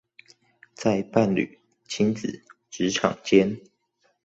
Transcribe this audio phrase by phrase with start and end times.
[0.73, 3.61] 在伴侶、親子、職場間